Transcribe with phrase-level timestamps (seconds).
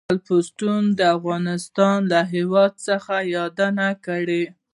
[0.13, 4.43] الفونستون د افغانستان له هېواد څخه یادونه کړې.